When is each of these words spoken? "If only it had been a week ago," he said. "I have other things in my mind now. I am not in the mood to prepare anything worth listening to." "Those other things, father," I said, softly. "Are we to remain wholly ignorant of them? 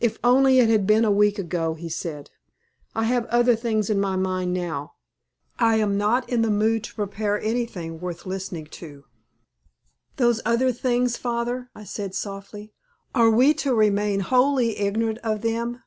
"If 0.00 0.18
only 0.24 0.58
it 0.58 0.68
had 0.68 0.84
been 0.84 1.04
a 1.04 1.12
week 1.12 1.38
ago," 1.38 1.74
he 1.74 1.88
said. 1.88 2.28
"I 2.92 3.04
have 3.04 3.26
other 3.26 3.54
things 3.54 3.88
in 3.88 4.00
my 4.00 4.16
mind 4.16 4.52
now. 4.52 4.94
I 5.60 5.76
am 5.76 5.96
not 5.96 6.28
in 6.28 6.42
the 6.42 6.50
mood 6.50 6.82
to 6.82 6.94
prepare 6.96 7.40
anything 7.40 8.00
worth 8.00 8.26
listening 8.26 8.66
to." 8.66 9.04
"Those 10.16 10.40
other 10.44 10.72
things, 10.72 11.16
father," 11.16 11.70
I 11.72 11.84
said, 11.84 12.16
softly. 12.16 12.72
"Are 13.14 13.30
we 13.30 13.54
to 13.62 13.72
remain 13.72 14.18
wholly 14.18 14.76
ignorant 14.76 15.18
of 15.22 15.42
them? 15.42 15.84